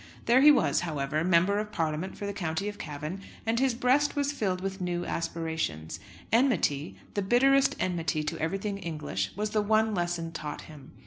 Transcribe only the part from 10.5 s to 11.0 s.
him.